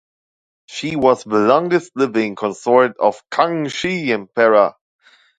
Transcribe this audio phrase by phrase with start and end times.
[0.65, 4.73] She was the longest living consort of Kangxi Emperor.